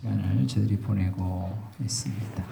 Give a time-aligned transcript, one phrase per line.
[0.00, 1.50] 시간을 저들이 보내고
[1.80, 2.44] 있습니다.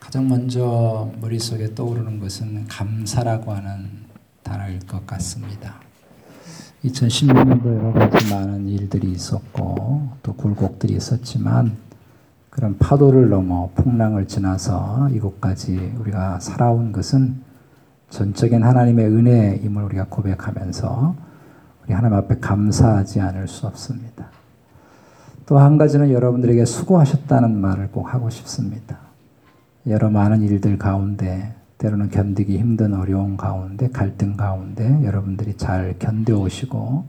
[0.00, 4.04] 가장 먼저 머릿속에 떠오르는 것은 감사라고 하는
[4.42, 5.76] 단어일 것 같습니다.
[6.84, 11.76] 2016년도 여러 가지 많은 일들이 있었고 또 굴곡들이 있었지만
[12.50, 17.42] 그런 파도를 넘어 풍랑을 지나서 이곳까지 우리가 살아온 것은
[18.10, 21.16] 전적인 하나님의 은혜임을 우리가 고백하면서
[21.84, 24.43] 우리 하나님 앞에 감사하지 않을 수 없습니다.
[25.46, 28.98] 또 한 가지는 여러분들에게 수고하셨다는 말을 꼭 하고 싶습니다.
[29.86, 37.04] 여러 많은 일들 가운데 때로는 견디기 힘든 어려운 가운데 갈등 가운데 여러분들이 잘 견뎌오시고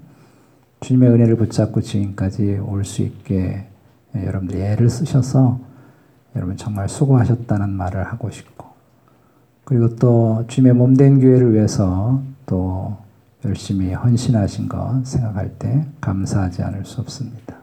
[0.81, 3.67] 주님의 은혜를 붙잡고 지금까지 올 수 있게
[4.15, 5.59] 여러분들이 애를 쓰셔서
[6.35, 8.65] 여러분 정말 수고하셨다는 말을 하고 싶고
[9.63, 12.97] 그리고 또 주님의 몸된 교회를 위해서 또
[13.45, 17.54] 열심히 헌신하신 것 생각할 때 감사하지 않을 수 없습니다.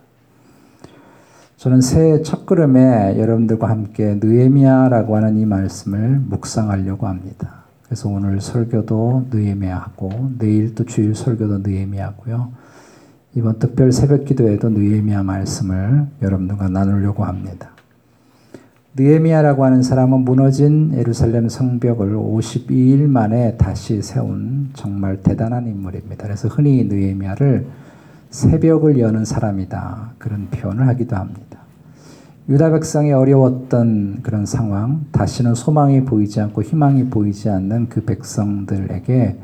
[1.63, 7.63] 저는 새해 첫걸음에 여러분들과 함께 느에미아라고 하는 이 말씀을 묵상하려고 합니다.
[7.85, 12.51] 그래서 오늘 설교도 느에미아하고 내일 또 주일 설교도 느에미아고요.
[13.37, 17.71] 이번 특별 새벽 기도에도 느에미아 말씀을 여러분들과 나누려고 합니다.
[18.97, 26.25] 느에미아라고 하는 사람은 무너진 예루살렘 성벽을 52일 만에 다시 세운 정말 대단한 인물입니다.
[26.25, 27.67] 그래서 흔히 느에미아를
[28.31, 30.15] 새벽을 여는 사람이다.
[30.19, 31.62] 그런 표현을 하기도 합니다.
[32.49, 39.39] 유다 백성이 어려웠던 그런 상황, 다시는 소망이 보이지 않고 희망이 보이지 않는 그 백성들에게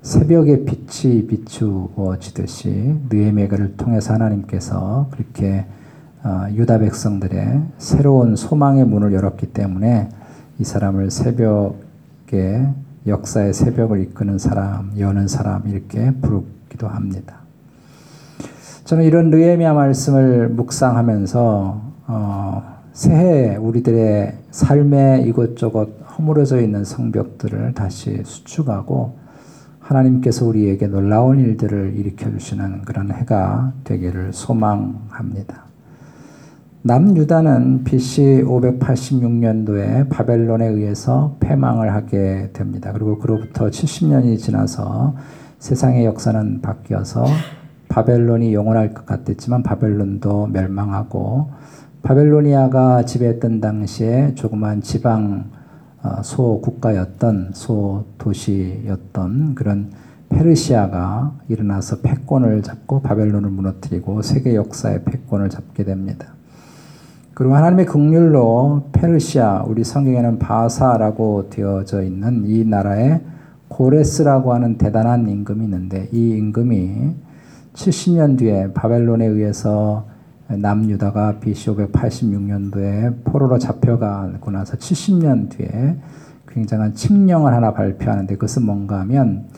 [0.00, 5.66] 새벽의 빛이 비추어지듯이 느헤미야를 통해서 하나님께서 그렇게
[6.54, 10.08] 유다 백성들의 새로운 소망의 문을 열었기 때문에
[10.58, 12.72] 이 사람을 새벽의
[13.06, 17.40] 역사의 새벽을 이끄는 사람, 여는 사람 이렇게 부르기도 합니다.
[18.84, 22.62] 저는 이런 느헤미야 말씀을 묵상하면서 어,
[22.92, 29.18] 새해 우리들의 삶에 이것저것 허물어져 있는 성벽들을 다시 수축하고
[29.80, 35.66] 하나님께서 우리에게 놀라운 일들을 일으켜 주시는 그런 해가 되기를 소망합니다.
[36.82, 42.92] 남유다는 BC 586년도에 바벨론에 의해서 패망을 하게 됩니다.
[42.92, 45.16] 그리고 그로부터 70년이 지나서
[45.58, 47.26] 세상의 역사는 바뀌어서
[47.88, 51.50] 바벨론이 영원할 것 같았지만 바벨론도 멸망하고
[52.06, 55.50] 바벨로니아가 지배했던 당시에 조그만 지방
[56.04, 59.90] 어, 소 국가였던 소 도시였던 그런
[60.28, 66.28] 페르시아가 일어나서 패권을 잡고 바벨론을 무너뜨리고 세계 역사의 패권을 잡게 됩니다.
[67.34, 73.20] 그리고 하나님의 긍휼로 페르시아 우리 성경에는 바사라고 되어져 있는 이 나라에
[73.66, 77.16] 고레스라고 하는 대단한 임금이 있는데 이 임금이
[77.74, 80.14] 70년 뒤에 바벨론에 의해서
[80.48, 85.96] 남유다가 BC 586년도에 포로로 잡혀가고 나서 70년 뒤에
[86.48, 89.48] 굉장한 칙령을 하나 발표하는데 그것은 뭔가 하면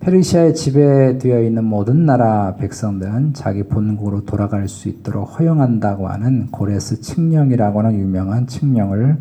[0.00, 7.80] 페르시아에 지배되어 있는 모든 나라 백성들은 자기 본국으로 돌아갈 수 있도록 허용한다고 하는 고레스 칙령이라고
[7.80, 9.18] 하는 유명한 칙령을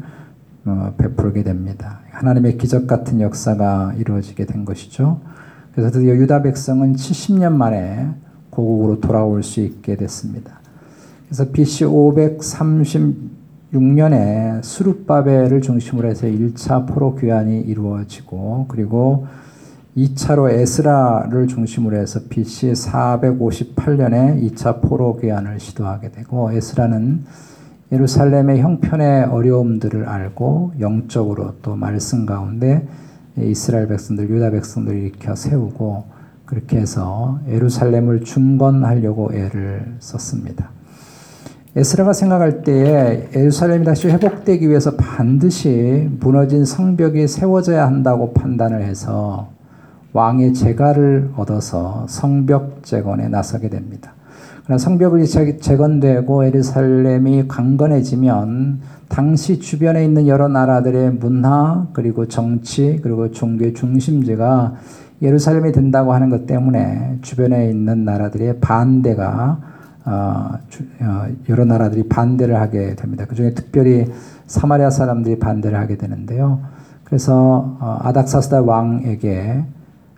[0.65, 1.99] 어, 베풀게 됩니다.
[2.11, 5.19] 하나님의 기적 같은 역사가 이루어지게 된 것이죠.
[5.73, 8.09] 그래서 드디어 유다 백성은 70년 만에
[8.49, 10.58] 고국으로 돌아올 수 있게 됐습니다.
[11.29, 19.27] 그래서 BC 536년에 수룹바벨을 중심으로 해서 1차 포로 귀환이 이루어지고 그리고
[19.95, 27.25] 2차로 에스라를 중심으로 해서 BC 458년에 2차 포로 귀환을 시도하게 되고 에스라는
[27.91, 32.87] 예루살렘의 형편의 어려움들을 알고 영적으로 또 말씀 가운데
[33.37, 36.05] 이스라엘 백성들, 유다 백성들을 일으켜 세우고
[36.45, 40.78] 그렇게 해서 예루살렘을 중건하려고 애를 썼습니다.
[41.75, 49.49] 에스라가 생각할 때에 예루살렘이 다시 회복되기 위해서 반드시 무너진 성벽이 세워져야 한다고 판단을 해서
[50.13, 54.13] 왕의 재가를 얻어서 성벽 재건에 나서게 됩니다.
[54.63, 63.75] 그러나 성벽이 재건되고 예루살렘이 강건해지면 당시 주변에 있는 여러 나라들의 문화 그리고 정치 그리고 종교의
[63.75, 64.73] 중심지가
[65.21, 69.68] 예루살렘이 된다고 하는 것 때문에 주변에 있는 나라들의 반대가
[71.49, 73.25] 여러 나라들이 반대를 하게 됩니다.
[73.27, 74.07] 그 중에 특별히
[74.47, 76.59] 사마리아 사람들이 반대를 하게 되는데요.
[77.03, 79.63] 그래서 어, 아닥사스다 왕에게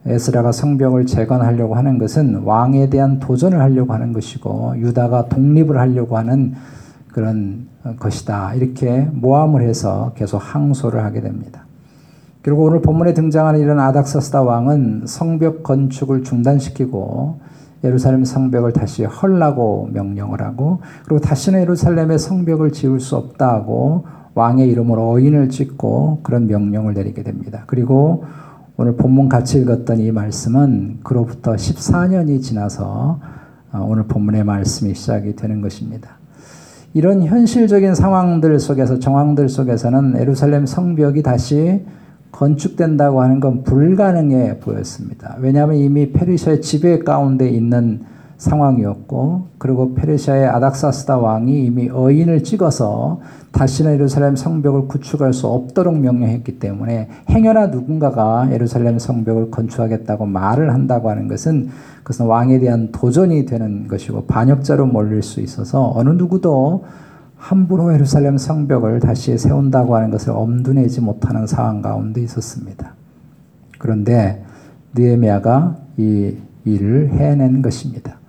[0.05, 6.53] 에스라가 성벽을 재건하려고 하는 것은 왕에 대한 도전을 하려고 하는 것이고 유다가 독립을 하려고 하는
[7.09, 7.67] 그런
[7.99, 8.55] 것이다.
[8.55, 11.65] 이렇게 모함을 해서 계속 항소를 하게 됩니다.
[12.41, 17.39] 그리고 오늘 본문에 등장하는 이런 아닥사스다 왕은 성벽 건축을 중단시키고
[17.83, 25.09] 예루살렘 성벽을 다시 헐라고 명령을 하고 그리고 다시는 예루살렘의 성벽을 지을 수 없다고 왕의 이름으로
[25.11, 27.63] 어인을 찍고 그런 명령을 내리게 됩니다.
[27.67, 28.23] 그리고
[28.77, 33.19] 오늘 본문 같이 읽었던 이 말씀은 그로부터 14년이 지나서
[33.73, 36.17] 어, 오늘 본문의 말씀이 시작이 되는 것입니다.
[36.93, 41.85] 이런 현실적인 상황들 속에서 정황들 속에서는 예루살렘 성벽이 다시
[42.31, 45.35] 건축된다고 하는 건 불가능해 보였습니다.
[45.39, 48.01] 왜냐하면 이미 페르시아의 지배 가운데 있는
[48.41, 53.19] 상황이었고 그리고 페르시아의 아닥사스다 왕이 이미 어인을 찍어서
[53.51, 61.11] 다시는 예루살렘 성벽을 구축할 수 없도록 명령했기 때문에 행여나 누군가가 예루살렘 성벽을 건축하겠다고 말을 한다고
[61.11, 61.69] 하는 것은
[61.99, 66.85] 그것은 왕에 대한 도전이 되는 것이고 반역자로 몰릴 수 있어서 어느 누구도
[67.41, 72.93] 함부로 예루살렘 성벽을 다시 세운다고 하는 것을 엄두내지 못하는 상황 가운데 있었습니다.
[73.79, 74.45] 그런데
[74.93, 76.35] 느헤미야가 이
[76.65, 78.19] 일을 해낸 것입니다.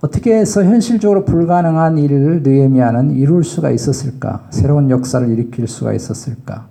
[0.00, 4.48] 어떻게 해서 현실적으로 불가능한 일을 느헤미야는 이룰 수가 있었을까?
[4.50, 6.66] 새로운 역사를 일으킬 수가 있었을까?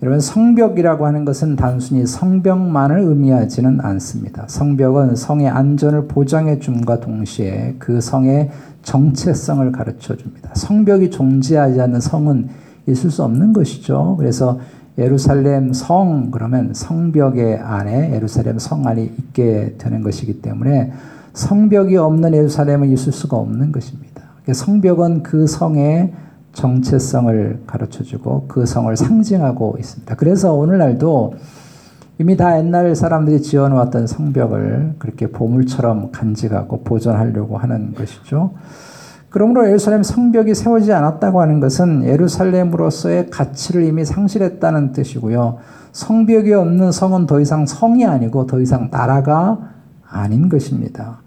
[0.00, 4.44] 여러분 성벽이라고 하는 것은 단순히 성벽만을 의미하지는 않습니다.
[4.46, 8.50] 성벽은 성의 안전을 보장해 줌과 동시에 그 성의
[8.82, 10.50] 정체성을 가르쳐 줍니다.
[10.54, 12.48] 성벽이 존재하지 않는 성은
[12.86, 14.14] 있을 수 없는 것이죠.
[14.18, 14.60] 그래서
[14.98, 20.92] 예루살렘 성 그러면 성벽의 안에 예루살렘 성 안이 있게 되는 것이기 때문에
[21.32, 24.22] 성벽이 없는 예루살렘은 있을 수가 없는 것입니다.
[24.50, 26.12] 성벽은 그 성의
[26.58, 30.16] 정체성을 가르쳐 주고 그 성을 상징하고 있습니다.
[30.16, 31.34] 그래서 오늘날도
[32.18, 38.54] 이미 다 옛날 사람들이 지어놓았던 성벽을 그렇게 보물처럼 간직하고 보존하려고 하는 것이죠.
[39.30, 45.58] 그러므로 예루살렘 성벽이 세워지지 않았다고 하는 것은 예루살렘으로서의 가치를 이미 상실했다는 뜻이고요.
[45.92, 49.58] 성벽이 없는 성은 더 이상 성이 아니고 더 이상 나라가
[50.08, 51.20] 아닌 것입니다.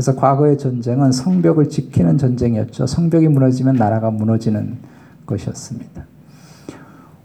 [0.00, 2.86] 그래서 과거의 전쟁은 성벽을 지키는 전쟁이었죠.
[2.86, 4.78] 성벽이 무너지면 나라가 무너지는
[5.26, 6.04] 것이었습니다.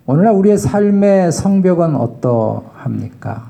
[0.06, 3.46] 오늘날 우리의 삶의 성벽은 어떠합니까?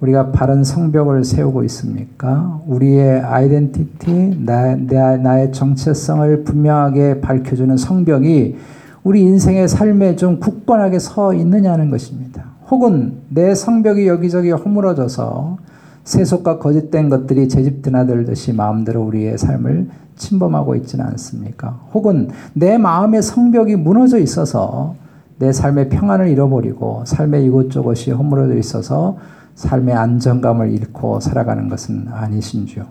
[0.00, 2.62] 우리가 바른 성벽을 세우고 있습니까?
[2.66, 8.56] 우리의 아이덴티티, 나, 나의 정체성을 분명하게 밝혀주는 성벽이
[9.04, 12.44] 우리 인생의 삶에 좀 굳건하게 서 있느냐는 것입니다.
[12.70, 15.58] 혹은 내 성벽이 여기저기 허물어져서
[16.04, 21.80] 세속과 거짓된 것들이 제 집 드나들듯이 마음대로 우리의 삶을 침범하고 있지는 않습니까?
[21.94, 24.94] 혹은 내 마음의 성벽이 무너져 있어서
[25.38, 29.16] 내 삶의 평안을 잃어버리고 삶의 이곳저곳이 허물어져 있어서
[29.54, 32.84] 삶의 안정감을 잃고 살아가는 것은 아니신지요.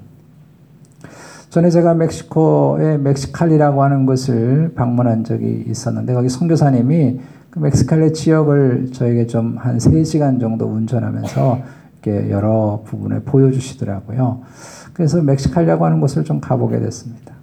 [1.50, 7.20] 전에 제가 멕시코의 멕시칼리라고 하는 곳을 방문한 적이 있었는데 거기 선교사님이
[7.50, 14.42] 그 멕시칼리 지역을 저에게 좀 한 3시간 정도 운전하면서 여러 부분을 보여주시더라고요.
[14.94, 17.34] 그래서 멕시칼리라고 하는 곳을 좀 가보게 됐습니다.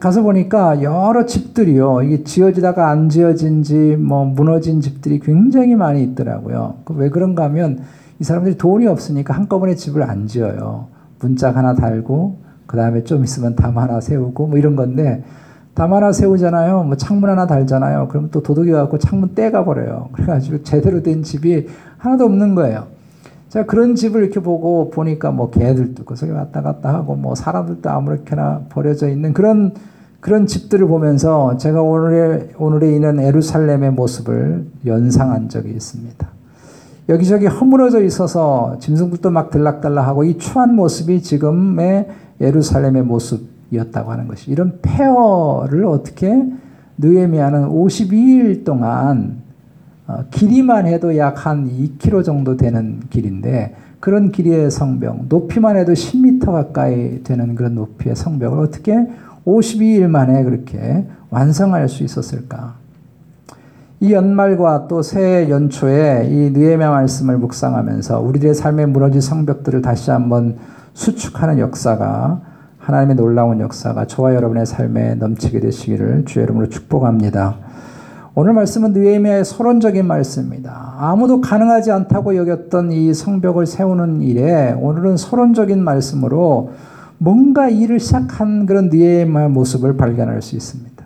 [0.00, 2.02] 가서 보니까 여러 집들이요.
[2.02, 6.80] 이게 지어지다가 안 지어진지 뭐 무너진 집들이 굉장히 많이 있더라고요.
[6.84, 7.80] 그왜 그런가 하면
[8.20, 10.88] 이 사람들이 돈이 없으니까 한꺼번에 집을 안 지어요.
[11.20, 12.36] 문짝 하나 달고
[12.66, 15.24] 그 다음에 좀 있으면 담 하나 세우고 뭐 이런 건데
[15.72, 16.82] 담 하나 세우잖아요.
[16.82, 18.08] 뭐 창문 하나 달잖아요.
[18.08, 20.10] 그러면 또 도둑이 와갖고 창문 떼가 버려요.
[20.12, 21.66] 그래가지고 제대로 된 집이
[21.96, 22.97] 하나도 없는 거예요.
[23.48, 27.88] 제가 그런 집을 이렇게 보고 보니까 뭐 개들도 그 속에 왔다 갔다 하고 뭐 사람들도
[27.88, 29.72] 아무렇게나 버려져 있는 그런
[30.20, 36.28] 그런 집들을 보면서 제가 오늘의 오늘에 있는 에루살렘의 모습을 연상한 적이 있습니다.
[37.08, 42.08] 여기저기 허물어져 있어서 짐승들도 막 들락달락하고 이 추한 모습이 지금의
[42.40, 46.44] 예루살렘의 모습이었다고 하는 것이 이런 폐허를 어떻게
[46.98, 49.47] 느헤미야는 52일 동안 어,
[50.30, 57.22] 길이만 해도 약 한 2km 정도 되는 길인데 그런 길이의 성벽, 높이만 해도 10m 가까이
[57.22, 58.94] 되는 그런 높이의 성벽을 어떻게
[59.44, 62.74] 52일 만에 그렇게 완성할 수 있었을까?
[64.00, 70.56] 이 연말과 또 새해 연초에 이 느헤미야 말씀을 묵상하면서 우리들의 삶에 무너진 성벽들을 다시 한번
[70.94, 72.40] 수축하는 역사가
[72.78, 77.56] 하나님의 놀라운 역사가 저와 여러분의 삶에 넘치게 되시기를 주의 이름으로 축복합니다.
[78.40, 80.94] 오늘 말씀은 느헤미야의 서론적인 말씀입니다.
[80.96, 86.70] 아무도 가능하지 않다고 여겼던 이 성벽을 세우는 일에 오늘은 서론적인 말씀으로
[87.18, 91.04] 뭔가 일을 시작한 그런 느헤미야의 모습을 발견할 수 있습니다.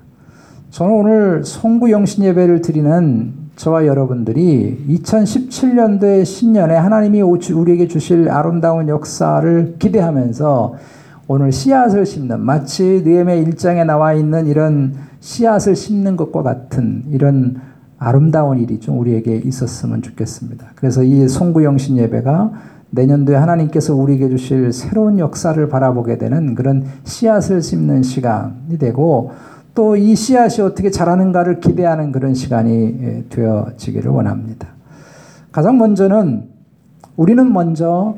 [0.72, 9.76] 저는 오늘 송구 영신 예배를 드리는 저와 여러분들이 2017년도의 신년에 하나님이 우리에게 주실 아름다운 역사를
[9.78, 10.74] 기대하면서
[11.28, 17.60] 오늘 씨앗을 심는 마치 느헤미야 1장에 나와 있는 이런 씨앗을 심는 것과 같은 이런
[17.96, 20.72] 아름다운 일이 좀 우리에게 있었으면 좋겠습니다.
[20.74, 22.52] 그래서 이 송구영신 예배가
[22.90, 29.30] 내년도에 하나님께서 우리에게 주실 새로운 역사를 바라보게 되는 그런 씨앗을 심는 시간이 되고
[29.74, 34.68] 또 이 씨앗이 어떻게 자라는가를 기대하는 그런 시간이 예, 되어지기를 원합니다.
[35.52, 36.48] 가장 먼저는
[37.16, 38.16] 우리는 먼저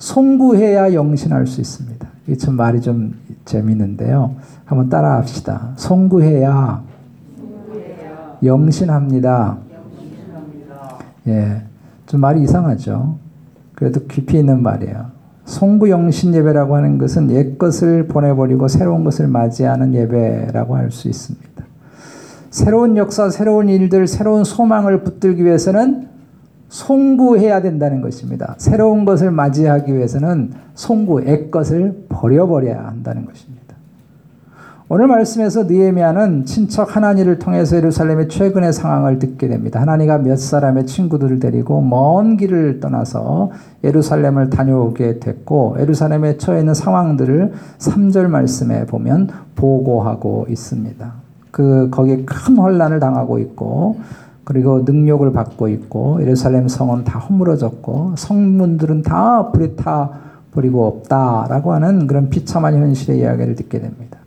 [0.00, 2.08] 송구해야 영신할 수 있습니다.
[2.28, 3.14] 이참 말이 좀
[3.44, 4.34] 재밌는데요.
[4.64, 5.72] 한번 따라 합시다.
[5.76, 6.82] 송구해야
[8.42, 9.58] 영신합니다.
[11.28, 11.62] 예.
[12.06, 13.18] 좀 말이 이상하죠.
[13.74, 15.06] 그래도 깊이 있는 말이에요.
[15.44, 21.50] 송구영신 예배라고 하는 것은 옛 것을 보내버리고 새로운 것을 맞이하는 예배라고 할 수 있습니다.
[22.50, 26.08] 새로운 역사, 새로운 일들, 새로운 소망을 붙들기 위해서는
[26.70, 28.54] 송구해야 된다는 것입니다.
[28.56, 33.60] 새로운 것을 맞이하기 위해서는 송구, 옛 것을 버려버려야 한다는 것입니다.
[34.88, 39.80] 오늘 말씀에서 느헤미야는 친척 하나니를 통해서 예루살렘의 최근의 상황을 듣게 됩니다.
[39.80, 43.50] 하나니가 몇 사람의 친구들을 데리고 먼 길을 떠나서
[43.84, 51.12] 예루살렘을 다녀오게 됐고 예루살렘에 처해 있는 상황들을 3절 말씀에 보면 보고하고 있습니다.
[51.52, 53.98] 그 거기에 큰 혼란을 당하고 있고
[54.44, 60.10] 그리고 능력을 받고 있고 예루살렘 성은 다 허물어졌고 성문들은 다 불에 타
[60.52, 64.18] 버리고 없다라고 하는 그런 비참한 현실의 이야기를 듣게 됩니다.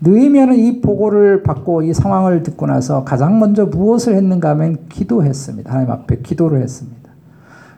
[0.00, 5.70] 느헤미야는 이 보고를 받고 이 상황을 듣고 나서 가장 먼저 무엇을 했는가 하면 기도했습니다.
[5.70, 6.96] 하나님 앞에 기도를 했습니다.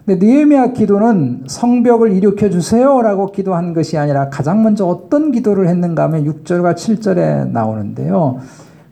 [0.05, 6.25] 근데 느헤미야 기도는 성벽을 일으켜 주세요라고 기도한 것이 아니라 가장 먼저 어떤 기도를 했는가 하면
[6.25, 8.39] 6절과 7절에 나오는데요.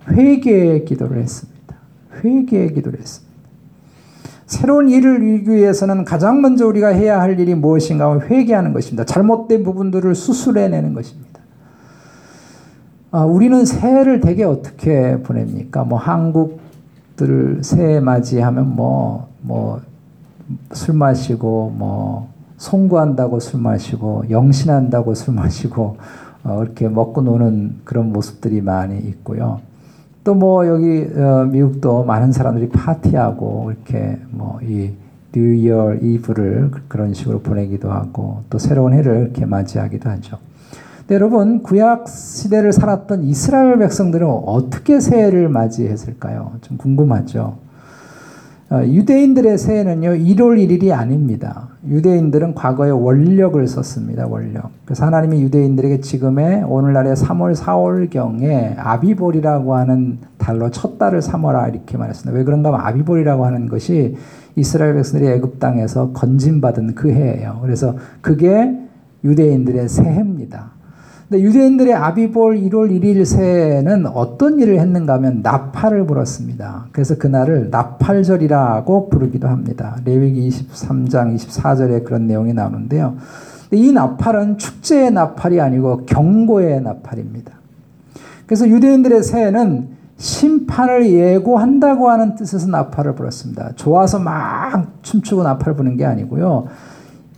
[0.09, 1.56] 회개의 기도를 했습니다.
[2.25, 3.37] 회개의 기도를 했습니다.
[4.47, 9.05] 새로운 일을 이루기 위해서는 가장 먼저 우리가 해야 할 일이 무엇인가 하면 회개하는 것입니다.
[9.05, 11.41] 잘못된 부분들을 수술해내는 것입니다.
[13.11, 15.85] 아, 우리는 새해를 되게 어떻게 보냅니까?
[15.85, 19.81] 뭐 한국들 새해 맞이하면 뭐 뭐
[20.73, 25.97] 술 마시고 뭐 송구한다고 술 마시고 영신한다고 술 마시고
[26.45, 29.61] 어, 이렇게 먹고 노는 그런 모습들이 많이 있고요.
[30.27, 34.91] 또 뭐 여기 어, 미국도 많은 사람들이 파티하고 이렇게 뭐 이
[35.33, 40.39] New Year Eve를 그런 식으로 보내기도 하고 또 새로운 해를 이렇게 맞이하기도 하죠.
[41.09, 46.53] 네, 여러분 구약 시대를 살았던 이스라엘 백성들은 어떻게 새해를 맞이했을까요?
[46.63, 47.59] 좀 궁금하죠.
[48.69, 51.69] 어, 유대인들의 새해는요 1월 1일이 아닙니다.
[51.87, 54.27] 유대인들은 과거에 월력을 썼습니다.
[54.27, 54.71] 월력.
[54.85, 62.37] 그래서 하나님이 유대인들에게 지금의 오늘날의 3월 4월경에 아빕월이라고 하는 달로 첫 달을 삼아라 이렇게 말했습니다.
[62.37, 64.17] 왜 그런가 하면 아빕월이라고 하는 것이
[64.57, 67.61] 이스라엘 백성들이 애굽 땅에서 건진받은 그 해예요.
[67.63, 68.77] 그래서 그게
[69.23, 70.76] 유대인들의 새해입니다.
[71.29, 76.87] 근데 유대인들의 아비볼 1월 1일 새는 어떤 일을 했는가 하면 나팔을 불었습니다.
[76.93, 79.97] 그래서 그날을 나팔절이라고 부르기도 합니다.
[80.05, 83.17] 레위기 23장 24절에 그런 내용이 나오는데요.
[83.73, 87.53] 이 나팔은 축제의 나팔이 아니고 경고의 나팔입니다.
[88.47, 93.73] 그래서 유대인들의 새해는 심판을 예고한다고 하는 뜻에서 나팔을 불었습니다.
[93.75, 96.69] 좋아서 막 춤추고 나팔을 부는 게 아니고요.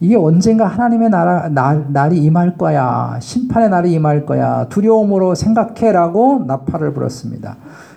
[0.01, 3.19] 이게 언젠가 하나님의 나라, 날, 날이 임할 거야.
[3.21, 4.67] 심판의 날이 임할 거야.
[4.69, 7.57] 두려움으로 생각해라고 나팔을 불었습니다.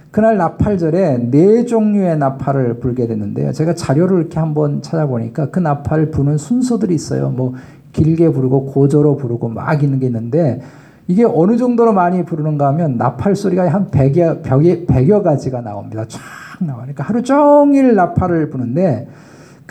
[0.09, 3.53] 그날 나팔절에 네 종류의 나팔을 불게 됐는데요.
[3.53, 7.29] 제가 자료를 이렇게 한번 찾아보니까 그 나팔 부는 순서들이 있어요.
[7.29, 7.53] 뭐
[7.93, 10.61] 길게 부르고 고조로 부르고 막 있는 게 있는데
[11.07, 16.05] 이게 어느 정도로 많이 부르는가 하면 나팔 소리가 한 100여, 100여 가지가 나옵니다.
[16.07, 16.19] 쫙
[16.59, 16.79] 나와.
[16.79, 19.07] 그러니까 하루 종일 나팔을 부는데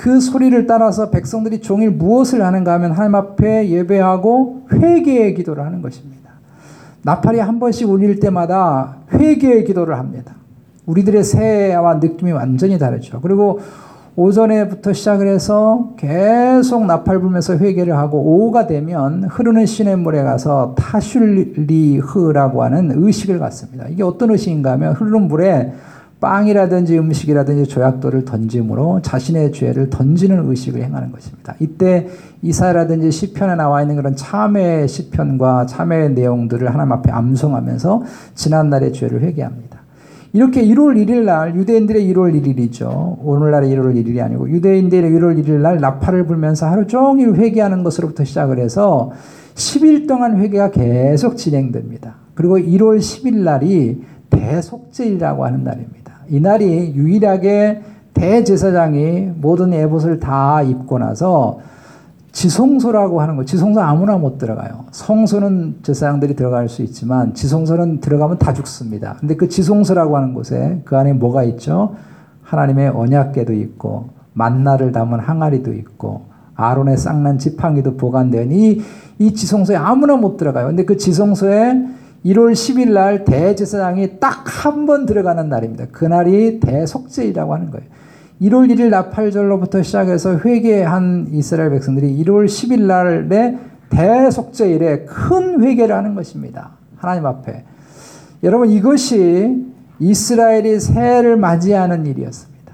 [0.01, 6.31] 그 소리를 따라서 백성들이 종일 무엇을 하는가 하면 하나님 앞에 예배하고 회개의 기도를 하는 것입니다.
[7.03, 10.37] 나팔이 한 번씩 울릴 때마다 회개의 기도를 합니다.
[10.87, 13.21] 우리들의 새해와 느낌이 완전히 다르죠.
[13.21, 13.61] 그리고
[14.17, 22.91] 오전에부터 시작을 해서 계속 나팔 불면서 회개를 하고 오후가 되면 흐르는 시냇물에 가서 타슐리흐라고 하는
[22.95, 23.87] 의식을 갖습니다.
[23.89, 25.75] 이게 어떤 의식인가 하면 흐르는 물에
[26.21, 31.55] 빵이라든지 음식이라든지 조약돌을 던짐으로 자신의 죄를 던지는 의식을 행하는 것입니다.
[31.61, 32.09] 이때
[32.43, 38.03] 이사라든지 시편에 나와 있는 그런 참회의 시편과 참회의 내용들을 하나님 앞에 암송하면서
[38.35, 39.81] 지난날의 죄를 회개합니다.
[40.33, 43.17] 이렇게 1월 1일 날 유대인들의 1월 1일이죠.
[43.21, 48.59] 오늘날의 1월 1일이 아니고 유대인들의 1월 1일 날 나팔을 불면서 하루 종일 회개하는 것으로부터 시작을
[48.61, 49.11] 해서
[49.55, 52.15] 10일 동안 회개가 계속 진행됩니다.
[52.35, 56.00] 그리고 1월 10일 날이 대속제이라고 하는 날입니다.
[56.31, 57.83] 이날이 유일하게
[58.15, 61.59] 대제사장이 모든 에봇을 다 입고 나서
[62.33, 64.85] 지성소라고 하는 거, 지성소 아무나 못 들어가요.
[64.93, 69.17] 성소는 제사장들이 들어갈 수 있지만 지성소는 들어가면 다 죽습니다.
[69.19, 71.97] 근데 그 지성소라고 하는 곳에 그 안에 뭐가 있죠?
[72.43, 78.81] 하나님의 언약궤도 있고 만나를 담은 항아리도 있고 아론의 쌍난 지팡이도 보관된 이,
[79.19, 80.69] 이 지성소에 아무나 못 들어가요.
[80.69, 85.87] 근데 그 지성소에 1월 10일 날 대제사장이 딱 한 번 들어가는 날입니다.
[85.91, 87.87] 그날이 대속죄이라고 하는 거예요.
[88.43, 93.59] 1월 1일 나팔절로부터 시작해서 회개한 이스라엘 백성들이 1월 10일 날에
[93.91, 96.73] 대속죄일에 큰 회개를 하는 것입니다.
[96.97, 97.65] 하나님 앞에.
[98.43, 99.67] 여러분 이것이
[99.99, 102.73] 이스라엘이 새해를 맞이하는 일이었습니다.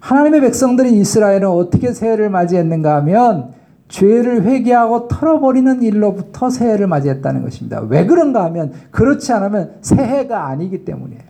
[0.00, 3.55] 하나님의 백성들이 이스라엘은 어떻게 새해를 맞이했는가 하면
[3.88, 7.80] 죄를 회개하고 털어버리는 일로부터 새해를 맞이했다는 것입니다.
[7.88, 11.22] 왜 그런가 하면 그렇지 않으면 새해가 아니기 때문이에요.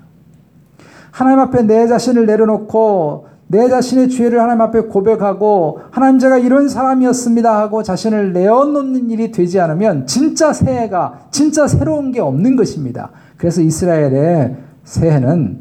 [1.11, 7.59] 하나님 앞에 내 자신을 내려놓고 내 자신의 죄를 하나님 앞에 고백하고 하나님 제가 이런 사람이었습니다
[7.59, 13.11] 하고 자신을 내어놓는 일이 되지 않으면 진짜 새해가 진짜 새로운 게 없는 것입니다.
[13.37, 15.61] 그래서 이스라엘의 새해는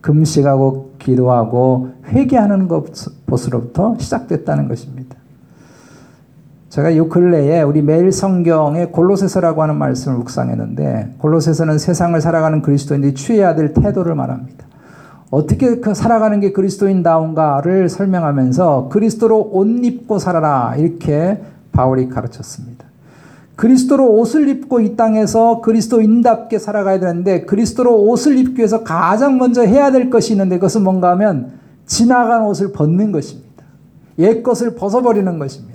[0.00, 2.68] 금식하고 기도하고 회개하는
[3.26, 5.07] 것으로부터 시작됐다는 것입니다.
[6.68, 13.54] 제가 이 근래에 우리 매일 성경에 골로새서라고 하는 말씀을 묵상했는데 골로새서는 세상을 살아가는 그리스도인들이 취해야
[13.54, 14.66] 될 태도를 말합니다.
[15.30, 22.84] 어떻게 그 살아가는 게 그리스도인다운가를 설명하면서 그리스도로 옷 입고 살아라 이렇게 바울이 가르쳤습니다.
[23.56, 29.90] 그리스도로 옷을 입고 이 땅에서 그리스도인답게 살아가야 되는데 그리스도로 옷을 입기 위해서 가장 먼저 해야
[29.90, 31.52] 될 것이 있는데 그것은 뭔가 하면
[31.86, 33.64] 지나간 옷을 벗는 것입니다.
[34.18, 35.67] 옛 것을 벗어버리는 것입니다.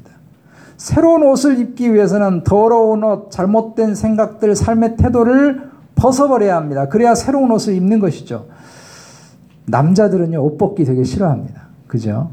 [0.78, 6.88] 새로운 옷을 입기 위해서는 더러운 옷, 잘못된 생각들, 삶의 태도를 벗어버려야 합니다.
[6.88, 8.46] 그래야 새로운 옷을 입는 것이죠.
[9.66, 11.62] 남자들은요, 옷 벗기 되게 싫어합니다.
[11.88, 12.32] 그죠?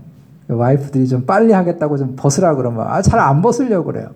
[0.48, 4.08] 와이프들이 좀 빨리 하겠다고 좀 벗으라 그러면, 아, 잘 안 벗으려고 그래요.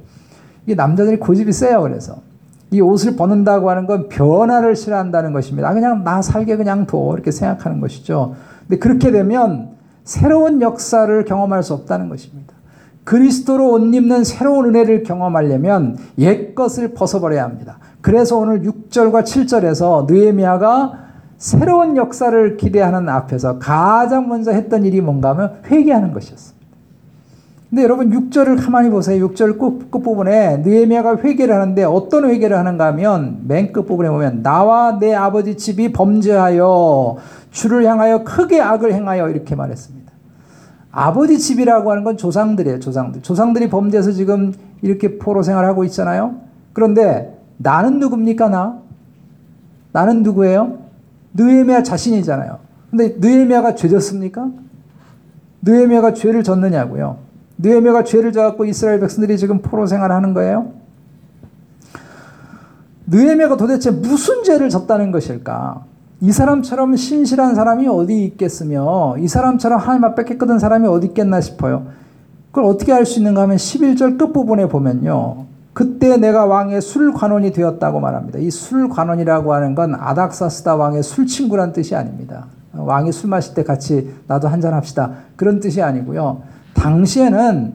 [0.65, 2.17] 이게 남자들이 고집이 세요, 그래서.
[2.71, 5.69] 이 옷을 벗는다고 하는 건 변화를 싫어한다는 것입니다.
[5.69, 7.13] 아, 그냥 나 살게 그냥 둬.
[7.15, 8.35] 이렇게 생각하는 것이죠.
[8.67, 12.54] 근데 그렇게 되면 새로운 역사를 경험할 수 없다는 것입니다.
[13.05, 17.79] 그리스도로 옷 입는 새로운 은혜를 경험하려면 옛 것을 벗어버려야 합니다.
[18.01, 21.05] 그래서 오늘 6절과 7절에서 느헤미야가
[21.37, 26.65] 새로운 역사를 기대하는 앞에서 가장 먼저 했던 일이 뭔가 하면 회개하는 것이었습니다.
[27.69, 29.29] 근데 여러분 6절을 가만히 보세요.
[29.29, 35.13] 6절 끝, 끝부분에 느헤미야가 회개를 하는데 어떤 회개를 하는가 하면 맨 끝부분에 보면 나와 내
[35.13, 37.17] 아버지 집이 범죄하여
[37.51, 40.04] 주를 향하여 크게 악을 행하여 이렇게 말했습니다.
[40.97, 42.79] 아버지 집이라고 하는 건 조상들이에요.
[42.79, 43.23] 조상들.
[43.23, 46.37] 조상들이 범죄해서 지금 이렇게 포로 생활하고 있잖아요.
[46.73, 48.79] 그런데 나는 누굽니까 나?
[49.91, 50.79] 나는 누구예요?
[51.35, 52.59] 느헤미야 자신이잖아요.
[52.91, 54.51] 근데 느헤미야가 죄졌습니까?
[55.63, 57.19] 느헤미야가 죄를 졌느냐고요.
[57.59, 60.75] 느헤미야가 죄를 져갖고 이스라엘 백성들이 지금 포로 생활하는 거예요.
[63.09, 65.87] 느헤미야가 도대체 무슨 죄를 졌다는 것일까?
[66.21, 71.87] 이 사람처럼 신실한 사람이 어디 있겠으며 이 사람처럼 하나님 앞에 깨끗한 사람이 어디 있겠나 싶어요.
[72.51, 75.47] 그걸 어떻게 알 수 있는가 하면 11절 끝부분에 보면요.
[75.73, 78.39] 그때 내가 왕의 술 관원이 되었다고 말합니다.
[78.39, 82.47] 이 술 관원이라고 하는 건 아닥사스다 왕의 술 친구란 뜻이 아닙니다.
[82.73, 85.11] 왕이 술 마실 때 같이 나도 한잔 합시다.
[85.37, 86.43] 그런 뜻이 아니고요.
[86.75, 87.75] 당시에는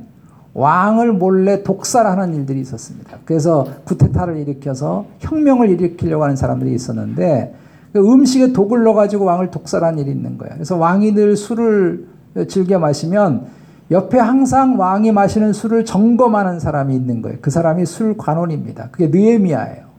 [0.53, 3.17] 왕을 몰래 독살하는 일들이 있었습니다.
[3.25, 10.11] 그래서 구테타를 일으켜서 혁명을 일으키려고 하는 사람들이 있었는데 그 음식에 독을 넣어가지고 왕을 독살한 일이
[10.11, 10.53] 있는 거예요.
[10.53, 12.07] 그래서 왕이 늘 술을
[12.47, 13.47] 즐겨 마시면
[13.91, 17.39] 옆에 항상 왕이 마시는 술을 점검하는 사람이 있는 거예요.
[17.41, 18.89] 그 사람이 술 관원입니다.
[18.91, 19.89] 그게 느에미아예요.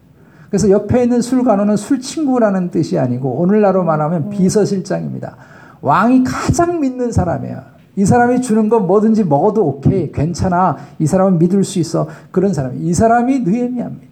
[0.49, 5.37] 그래서 옆에 있는 술 관원은 술 친구라는 뜻이 아니고 오늘날로 말하면 비서실장입니다.
[5.81, 7.63] 왕이 가장 믿는 사람이에요.
[7.97, 10.77] 이 사람이 주는 건 뭐든지 먹어도 오케이, 괜찮아.
[10.99, 12.07] 이 사람은 믿을 수 있어.
[12.31, 12.75] 그런 사람.
[12.77, 14.10] 이 사람이 느에미아입니다.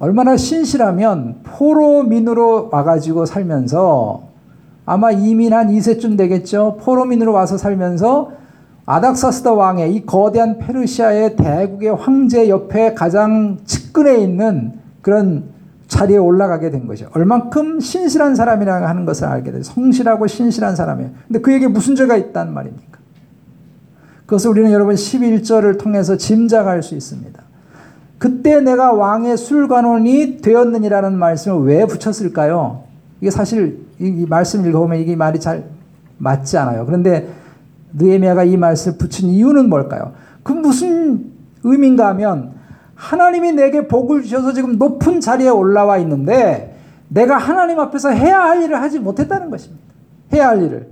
[0.00, 4.22] 얼마나 신실하면 포로민으로 와가지고 살면서
[4.86, 6.78] 아마 이민 한 2세쯤 되겠죠.
[6.80, 8.32] 포로민으로 와서 살면서
[8.86, 15.44] 아닥사스다 왕의 이 거대한 페르시아의 대국의 황제 옆에 가장 측근에 있는 그런
[15.88, 17.10] 자리에 올라가게 된 것이죠.
[17.14, 19.62] 얼만큼 신실한 사람이라고 하는 것을 알게 돼요.
[19.62, 21.10] 성실하고 신실한 사람이에요.
[21.26, 22.98] 근데 그에게 무슨 죄가 있단 말입니까?
[24.24, 27.47] 그것을 우리는 여러분 11절을 통해서 짐작할 수 있습니다.
[28.18, 32.84] 그때 내가 왕의 술관원이 되었느니라는 말씀을 왜 붙였을까요?
[33.20, 35.64] 이게 사실 이 말씀 읽어보면 이게 말이 잘
[36.18, 36.84] 맞지 않아요.
[36.84, 37.28] 그런데
[37.94, 40.12] 느헤미야가 이 말씀을 붙인 이유는 뭘까요?
[40.42, 42.52] 그 무슨 의미인가 하면
[42.94, 46.76] 하나님이 내게 복을 주셔서 지금 높은 자리에 올라와 있는데
[47.08, 49.82] 내가 하나님 앞에서 해야 할 일을 하지 못했다는 것입니다.
[50.32, 50.88] 해야 할 일을.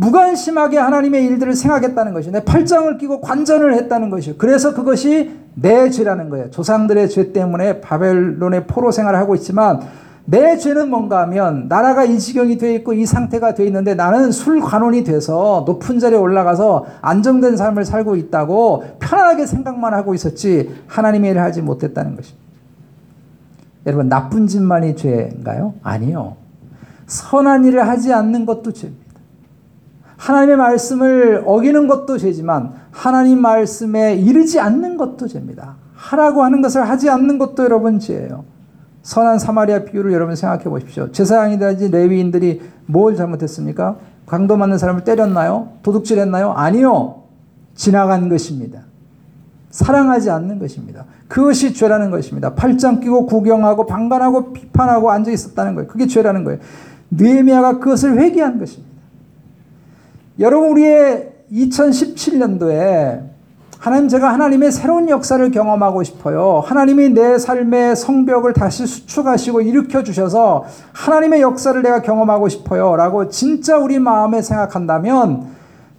[0.00, 2.32] 무관심하게 하나님의 일들을 생각했다는 것이요.
[2.32, 4.36] 내 팔짱을 끼고 관전을 했다는 것이요.
[4.38, 6.50] 그래서 그것이 내 죄라는 거예요.
[6.50, 9.80] 조상들의 죄 때문에 바벨론의 포로 생활을 하고 있지만
[10.24, 14.60] 내 죄는 뭔가 하면 나라가 이 지경이 돼 있고 이 상태가 돼 있는데 나는 술
[14.60, 21.42] 관원이 돼서 높은 자리에 올라가서 안정된 삶을 살고 있다고 편안하게 생각만 하고 있었지 하나님의 일을
[21.42, 22.40] 하지 못했다는 것입니다.
[23.86, 25.74] 여러분 나쁜 짓만이 죄인가요?
[25.82, 26.36] 아니요.
[27.06, 29.09] 선한 일을 하지 않는 것도 죄입니다.
[30.20, 35.76] 하나님의 말씀을 어기는 것도 죄지만 하나님 말씀에 이르지 않는 것도 죄입니다.
[35.94, 38.44] 하라고 하는 것을 하지 않는 것도 여러분 죄예요.
[39.02, 41.10] 선한 사마리아 비유를 여러분 생각해 보십시오.
[41.10, 43.96] 제사장이든지 레위인들이 뭘 잘못했습니까?
[44.26, 45.72] 강도 맞는 사람을 때렸나요?
[45.82, 46.52] 도둑질했나요?
[46.52, 47.22] 아니요.
[47.74, 48.82] 지나간 것입니다.
[49.70, 51.06] 사랑하지 않는 것입니다.
[51.28, 52.54] 그것이 죄라는 것입니다.
[52.54, 55.88] 팔짱 끼고 구경하고 방관하고 비판하고 앉아 있었다는 거예요.
[55.88, 56.60] 그게 죄라는 거예요.
[57.10, 58.89] 느헤미야가 그것을 회개한 것입니다.
[60.40, 63.28] 여러분 우리의 2017년도에
[63.78, 66.62] 하나님 제가 하나님의 새로운 역사를 경험하고 싶어요.
[66.64, 72.96] 하나님이 내 삶의 성벽을 다시 수축하시고 일으켜 주셔서 하나님의 역사를 내가 경험하고 싶어요.
[72.96, 75.46] 라고 진짜 우리 마음에 생각한다면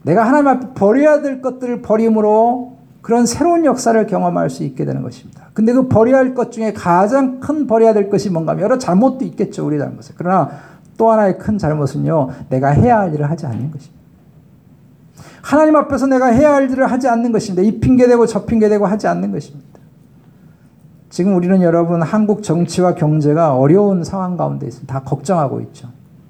[0.02, 5.50] 내가 하나님 앞에 버려야 될 것들을 버림으로 그런 새로운 역사를 경험할 수 있게 되는 것입니다.
[5.54, 9.24] 근데 그 버려야 할 것 중에 가장 큰 버려야 될 것이 뭔가 하면 여러 잘못도
[9.26, 9.68] 있겠죠.
[9.68, 10.16] 우리 잘못은.
[10.18, 10.50] 그러나
[10.98, 12.30] 또 하나의 큰 잘못은요.
[12.50, 14.01] 내가 해야 할 일을 하지 않는 것입니다.
[15.42, 17.62] 하나님 앞에서 내가 해야 할 일을 하지 않는 것입니다.
[17.62, 19.80] 이 핑계대고 저 핑계대고 하지 않는 것입니다.
[21.10, 24.94] 지금 우리는 여러분 한국 정치와 경제가 어려운 상황 가운데 있습니다.
[24.94, 25.90] 다 걱정하고 있죠.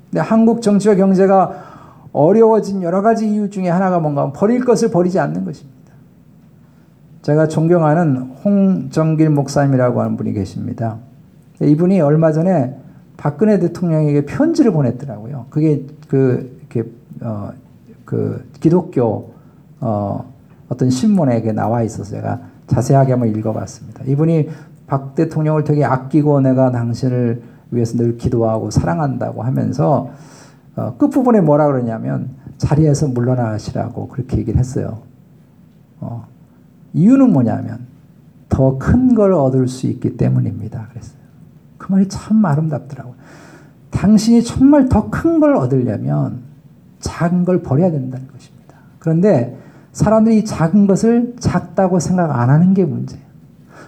[0.10, 1.72] 근데 한국 정치와 경제가
[2.12, 5.80] 어려워진 여러 가지 이유 중에 하나가 뭔가 버릴 것을 버리지 않는 것입니다.
[7.22, 10.98] 제가 존경하는 홍정길 목사님이라고 하는 분이 계십니다.
[11.62, 12.76] 이분이 얼마 전에
[13.18, 15.46] 박근혜 대통령에게 편지를 보냈더라고요.
[15.52, 16.90] 그게 그 이렇게
[17.22, 17.52] 어,
[18.12, 19.32] 그 기독교
[19.80, 20.26] 어,
[20.68, 24.04] 어떤 신문에 나와 있어서 제가 자세하게 한번 읽어봤습니다.
[24.04, 24.50] 이분이
[24.86, 30.10] 박 대통령을 되게 아끼고 내가 당신을 위해서 늘 기도하고 사랑한다고 하면서
[30.76, 35.00] 어, 끝부분에 뭐라 그러냐면 자리에서 물러나시라고 그렇게 얘기를 했어요.
[36.02, 36.28] 어,
[36.94, 37.88] 이유는 뭐냐면
[38.50, 40.88] 더 큰 걸 얻을 수 있기 때문입니다.
[40.90, 41.18] 그랬어요.
[41.78, 43.16] 그 말이 참 아름답더라고요.
[43.90, 46.51] 당신이 정말 더 큰 걸 얻으려면
[47.02, 48.76] 작은 걸 버려야 된다는 것입니다.
[49.00, 49.58] 그런데
[49.92, 53.22] 사람들이 작은 것을 작다고 생각 안 하는 게 문제예요.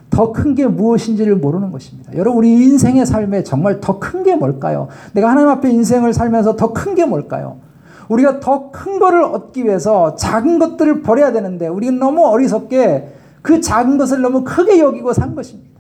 [0.10, 2.16] 더 큰 게 무엇인지를 모르는 것입니다.
[2.16, 4.88] 여러분, 우리 인생의 삶에 정말 더 큰 게 뭘까요?
[5.14, 7.58] 내가 하나님 앞에 인생을 살면서 더 큰 게 뭘까요?
[8.10, 13.98] 우리가 더 큰 거를 얻기 위해서 작은 것들을 버려야 되는데 우리는 너무 어리석게 그 작은
[13.98, 15.73] 것을 너무 크게 여기고 산 것입니다.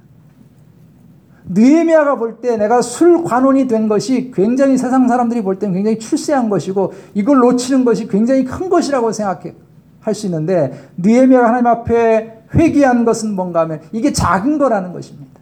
[1.49, 6.49] 느헤미야가 볼 때 내가 술 관원이 된 것이 굉장히 세상 사람들이 볼 때는 굉장히 출세한
[6.49, 9.53] 것이고 이걸 놓치는 것이 굉장히 큰 것이라고 생각해
[9.99, 15.33] 할 수 있는데 느헤미야가 하나님 앞에 회개한 것은 뭔가 하면 이게 작은 거라는 것입니다.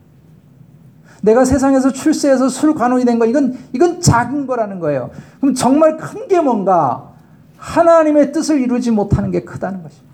[1.21, 5.11] 내가 세상에서 출세해서 술 관원이 된 거 이건 이건 작은 거라는 거예요.
[5.39, 7.11] 그럼 정말 큰 게 뭔가
[7.57, 10.11] 하나님의 뜻을 이루지 못하는 게 크다는 것입니다.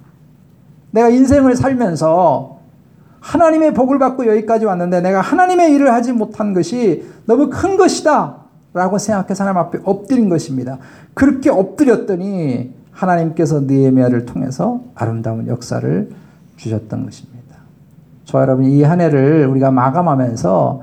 [0.92, 2.57] 내가 인생을 살면서
[3.20, 8.38] 하나님의 복을 받고 여기까지 왔는데 내가 하나님의 일을 하지 못한 것이 너무 큰 것이다.
[8.74, 10.78] 라고 생각해서 하나님 앞에 엎드린 것입니다.
[11.14, 16.10] 그렇게 엎드렸더니 하나님께서 느헤미야를 통해서 아름다운 역사를
[16.58, 17.38] 주셨던 것입니다.
[18.26, 20.82] 저 여러분 이 한 해를 우리가 마감하면서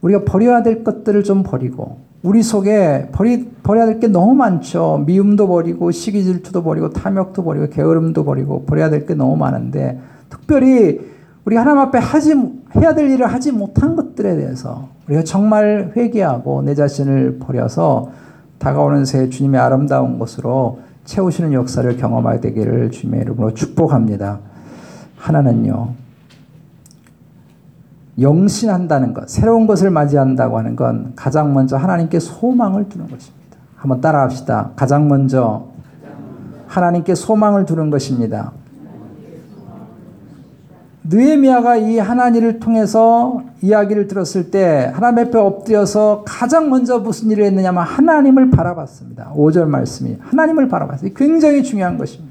[0.00, 5.04] 우리가 버려야 될 것들을 좀 버리고 우리 속에 버리, 버려야 될 게 너무 많죠.
[5.06, 11.00] 미움도 버리고 시기 질투도 버리고 탐욕도 버리고 게으름도 버리고 버려야 될 게 너무 많은데 특별히
[11.48, 12.34] 우리 하나님 앞에 하지
[12.76, 18.10] 해야 될 일을 하지 못한 것들에 대해서 우리가 정말 회개하고 내 자신을 버려서
[18.58, 24.40] 다가오는 새 주님의 아름다운 것으로 채우시는 역사를 경험하게 되기를 주님의 이름으로 축복합니다.
[25.16, 25.94] 하나는요.
[28.20, 33.56] 영신한다는 것, 새로운 것을 맞이한다고 하는 건 가장 먼저 하나님께 소망을 두는 것입니다.
[33.74, 34.72] 한번 따라합시다.
[34.76, 35.68] 가장 먼저
[36.66, 38.52] 하나님께 소망을 두는 것입니다.
[41.10, 47.82] 느헤미야가 이 하나님을 통해서 이야기를 들었을 때 하나님 앞에 엎드려서 가장 먼저 무슨 일을 했느냐면
[47.82, 49.32] 하나님을 바라봤습니다.
[49.34, 51.10] 5절 말씀이 하나님을 바라봤어요.
[51.16, 52.28] 굉장히 중요한 것입니다.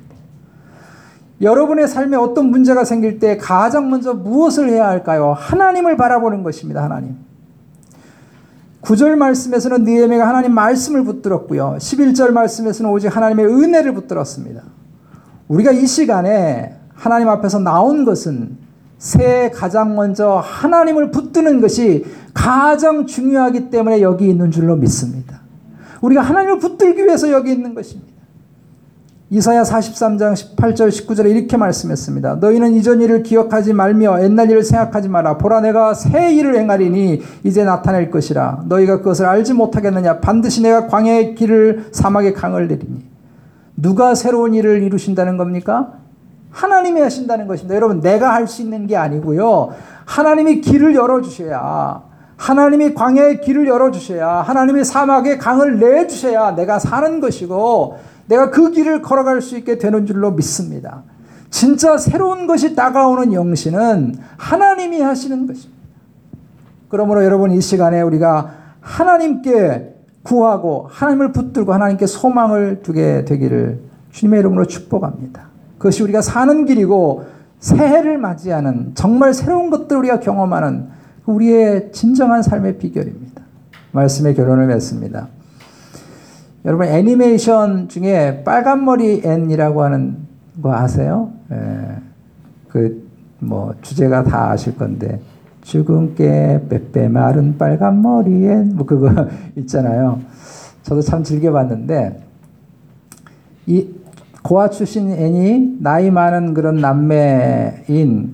[1.41, 5.33] 여러분의 삶에 어떤 문제가 생길 때 가장 먼저 무엇을 해야 할까요?
[5.37, 6.83] 하나님을 바라보는 것입니다.
[6.83, 7.15] 하나님.
[8.81, 11.77] 9절 말씀에서는 느헤미야가 하나님 말씀을 붙들었고요.
[11.79, 14.61] 11절 말씀에서는 오직 하나님의 은혜를 붙들었습니다.
[15.47, 18.66] 우리가 이 시간에 하나님 앞에서 나온 것은
[18.97, 25.41] 새 가장 먼저 하나님을 붙드는 것이 가장 중요하기 때문에 여기 있는 줄로 믿습니다.
[26.01, 28.17] 우리가 하나님을 붙들기 위해서 여기 있는 것입니다.
[29.29, 32.35] 이사야 43장 18절 19절에 이렇게 말씀했습니다.
[32.35, 35.37] 너희는 이전 일을 기억하지 말며 옛날 일을 생각하지 마라.
[35.37, 38.63] 보라 내가 새 일을 행하리니 이제 나타낼 것이라.
[38.67, 40.21] 너희가 그것을 알지 못하겠느냐.
[40.21, 43.05] 반드시 내가 광야의 길을 사막의 강을 내리니.
[43.75, 45.93] 누가 새로운 일을 이루신다는 겁니까?
[46.51, 47.75] 하나님이 하신다는 것입니다.
[47.75, 49.73] 여러분 내가 할 수 있는 게 아니고요.
[50.05, 52.01] 하나님이 길을 열어주셔야
[52.37, 59.41] 하나님이 광야의 길을 열어주셔야 하나님이 사막의 강을 내주셔야 내가 사는 것이고 내가 그 길을 걸어갈
[59.41, 61.03] 수 있게 되는 줄로 믿습니다.
[61.49, 65.77] 진짜 새로운 것이 다가오는 영신은 하나님이 하시는 것입니다.
[66.89, 73.79] 그러므로 여러분 이 시간에 우리가 하나님께 구하고 하나님을 붙들고 하나님께 소망을 두게 되기를
[74.11, 75.47] 주님의 이름으로 축복합니다.
[75.77, 77.25] 그것이 우리가 사는 길이고
[77.59, 80.87] 새해를 맞이하는 정말 새로운 것들 우리가 경험하는
[81.25, 83.41] 우리의 진정한 삶의 비결입니다.
[83.91, 85.27] 말씀의 결론을 맺습니다.
[86.65, 90.17] 여러분 애니메이션 중에 빨간머리 앤이라고 하는
[90.61, 91.31] 거 아세요?
[91.51, 91.97] 예.
[92.69, 95.21] 그 뭐 주제가 다 아실 건데
[95.61, 99.09] 주근깨 빼빼 마른 빨간머리 앤 뭐 그거
[99.57, 100.19] 있잖아요.
[100.83, 102.23] 저도 참 즐겨봤는데
[103.65, 103.87] 이
[104.47, 108.31] 고아 출신 앤이 나이 많은 그런 남매인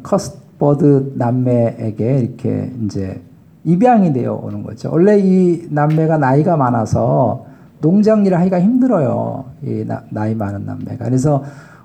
[0.00, 3.20] 커스버트 남매에게 이렇게 이제
[3.64, 4.90] 입양이 되어 오는 거죠.
[4.92, 7.46] 원래 이 남매가 나이가 많아서
[7.80, 9.44] 농장 일을 하기가 힘들어요.
[9.64, 11.04] 이 나이 많은 남매가.
[11.04, 11.42] 그래서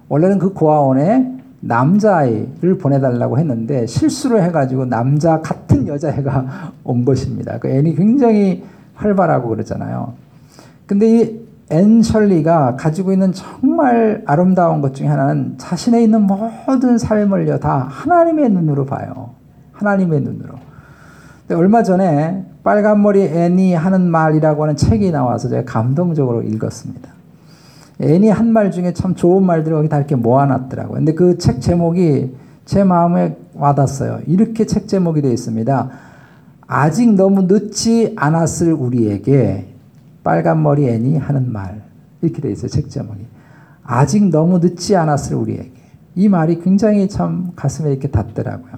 [0.09, 7.57] 원래는 그 고아원에 남자아이를 보내달라고 했는데 실수를 해가지고 남자 같은 여자애가 온 것입니다.
[7.57, 8.63] 그 앤이 굉장히
[8.93, 10.13] 활발하고 그러잖아요.
[10.85, 11.40] 근데 이
[11.71, 18.49] 앤 셜리가 가지고 있는 정말 아름다운 것 중에 하나는 자신의 있는 모든 삶을요 다 하나님의
[18.49, 19.31] 눈으로 봐요.
[19.71, 20.55] 하나님의 눈으로.
[21.53, 27.09] 얼마 전에 빨간머리 애니 하는 말이라고 하는 책이 나와서 제가 감동적으로 읽었습니다.
[27.99, 30.97] 애니 한말 중에 참 좋은 말들을 거기 다 이렇게 모아놨더라고요.
[30.97, 34.19] 근데 그 책 제목이 제 마음에 와닿았어요.
[34.27, 35.89] 이렇게 책 제목이 되어 있습니다.
[36.67, 39.70] 아직 너무 늦지 않았을 우리에게
[40.23, 41.81] 빨간머리 애니 하는 말.
[42.21, 42.67] 이렇게 되어 있어요.
[42.69, 43.25] 책 제목이.
[43.83, 45.71] 아직 너무 늦지 않았을 우리에게.
[46.15, 48.73] 이 말이 굉장히 참 가슴에 이렇게 닿더라고요.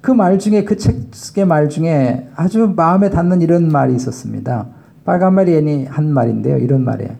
[0.00, 4.66] 그 말 중에 그 책의 말 중에 아주 마음에 닿는 이런 말이 있었습니다.
[5.04, 6.58] 빨간말이 애니 한 말인데요.
[6.58, 7.12] 이런 말이에요.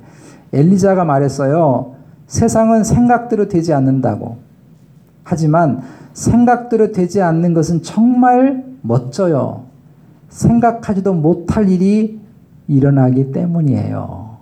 [0.53, 1.95] 엘리자가 말했어요.
[2.29, 4.39] 세상은 생각대로 되지 않는다고.
[5.25, 9.65] 하지만 생각대로 되지 않는 것은 정말 멋져요.
[10.29, 12.21] 생각하지도 못할 일이
[12.69, 14.37] 일어나기 때문이에요.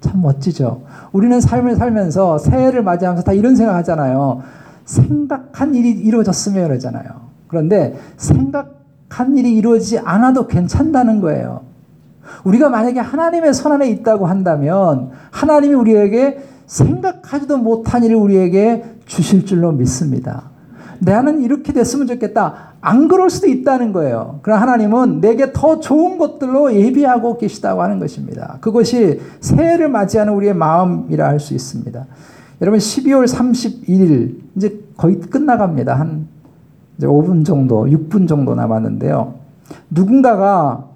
[0.00, 0.82] 참 멋지죠.
[1.12, 4.42] 우리는 삶을 살면서 새해를 맞이하면서 다 이런 생각 하잖아요.
[4.84, 7.04] 생각한 일이 이루어졌으면 그러잖아요.
[7.46, 11.60] 그런데 생각한 일이 이루어지지 않아도 괜찮다는 거예요.
[12.44, 19.72] 우리가 만약에 하나님의 손 안에 있다고 한다면 하나님이 우리에게 생각하지도 못한 일을 우리에게 주실 줄로
[19.72, 20.51] 믿습니다.
[21.04, 22.74] 나는 이렇게 됐으면 좋겠다.
[22.80, 24.38] 안 그럴 수도 있다는 거예요.
[24.42, 28.58] 그러나 하나님은 내게 더 좋은 것들로 예비하고 계시다고 하는 것입니다.
[28.60, 32.06] 그것이 새해를 맞이하는 우리의 마음이라 할 수 있습니다.
[32.60, 35.94] 여러분 12월 31일 이제 거의 끝나갑니다.
[35.98, 36.28] 한
[36.96, 39.34] 이제 5분 정도, 6분 정도 남았는데요.
[39.90, 40.88] 누군가가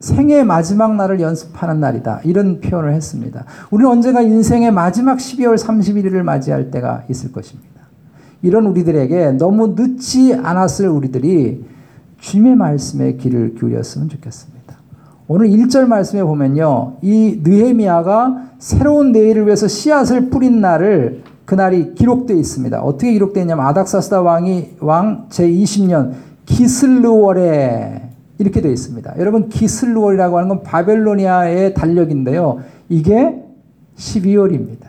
[0.00, 2.20] 생의 마지막 날을 연습하는 날이다.
[2.24, 3.44] 이런 표현을 했습니다.
[3.70, 7.87] 우리는 언젠가 인생의 마지막 12월 31일을 맞이할 때가 있을 것입니다.
[8.42, 11.64] 이런 우리들에게 너무 늦지 않았을 우리들이
[12.20, 14.58] 주님의 말씀에 귀를 기울였으면 좋겠습니다.
[15.26, 16.96] 오늘 1절 말씀에 보면요.
[17.02, 22.80] 이 느헤미야가 새로운 내일을 위해서 씨앗을 뿌린 날을 그날이 기록되어 있습니다.
[22.80, 26.12] 어떻게 기록되어 있냐면 아닥사스다 왕이 왕 제20년
[26.46, 29.14] 기슬르월에 이렇게 되어 있습니다.
[29.18, 32.60] 여러분 기슬르월이라고 하는 건 바벨로니아의 달력인데요.
[32.88, 33.42] 이게
[33.96, 34.88] 12월입니다.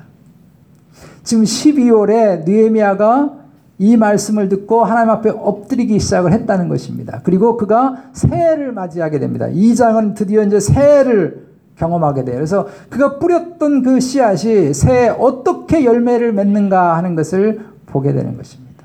[1.23, 3.38] 지금 12월에 느헤미야가
[3.79, 7.21] 이 말씀을 듣고 하나님 앞에 엎드리기 시작을 했다는 것입니다.
[7.23, 9.47] 그리고 그가 새해를 맞이하게 됩니다.
[9.47, 12.35] 이 장은 드디어 이제 새해를 경험하게 돼요.
[12.35, 18.83] 그래서 그가 뿌렸던 그 씨앗이 새해 어떻게 열매를 맺는가 하는 것을 보게 되는 것입니다.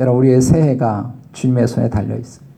[0.00, 2.50] 여러분, 우리의 새해가 주님의 손에 달려 있습니다.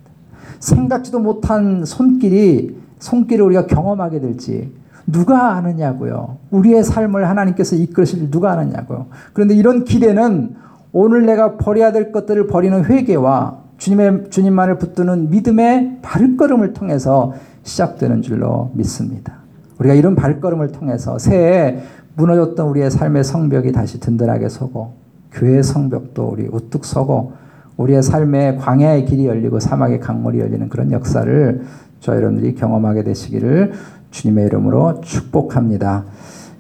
[0.59, 4.73] 생각지도 못한 손길이, 손길을 우리가 경험하게 될지
[5.07, 6.39] 누가 아느냐고요.
[6.51, 9.09] 우리의 삶을 하나님께서 이끌으실 누가 아느냐고요.
[9.35, 10.55] 그런데 이런 기대는
[10.93, 18.71] 오늘 내가 버려야 될 것들을 버리는 회개와 주님의 주님만을 붙드는 믿음의 발걸음을 통해서 시작되는 줄로
[18.75, 19.35] 믿습니다.
[19.79, 21.79] 우리가 이런 발걸음을 통해서 새해
[22.15, 24.93] 무너졌던 우리의 삶의 성벽이 다시 든든하게 서고
[25.33, 27.33] 교회의 성벽도 우리 우뚝 서고
[27.79, 31.63] 우리의 삶의 광야의 길이 열리고 사막의 강물이 열리는 그런 역사를
[32.01, 33.73] 저 여러분들이 경험하게 되시기를
[34.11, 36.05] 주님의 이름으로 축복합니다.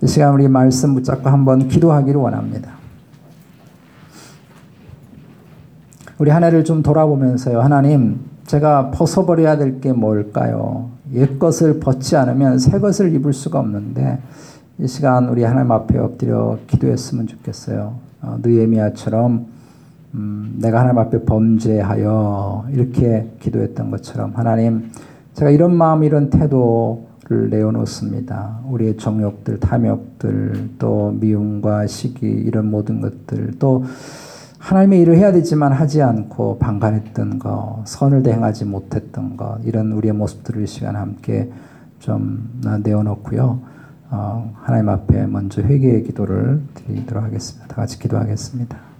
[0.02, 2.81] 이 시간 우리 말씀 붙잡고 한번 기도하기를 원합니다.
[6.22, 7.60] 우리 한 해를 좀 돌아보면서요.
[7.60, 10.90] 하나님, 제가 벗어버려야 될 게 뭘까요?
[11.14, 14.20] 옛 것을 벗지 않으면 새 것을 입을 수가 없는데
[14.78, 17.94] 이 시간 우리 하나님 앞에 엎드려 기도했으면 좋겠어요.
[18.20, 19.46] 어, 느헤미야처럼
[20.14, 24.92] 음, 내가 하나님 앞에 범죄하여 이렇게 기도했던 것처럼 하나님
[25.34, 28.60] 제가 이런 마음 이런 태도를 내어놓습니다.
[28.70, 33.84] 우리의 정욕들, 탐욕들, 또 미움과 시기 이런 모든 것들 또
[34.62, 40.62] 하나님의 일을 해야 되지만 하지 않고 방관했던 거, 선을 대행하지 못했던 것 이런 우리의 모습들을
[40.62, 41.50] 이 시간 함께
[41.98, 42.48] 좀
[42.84, 43.60] 내어놓고요.
[44.10, 47.66] 어, 하나님 앞에 먼저 회개의 기도를 드리도록 하겠습니다.
[47.66, 48.91] 다 같이 기도하겠습니다.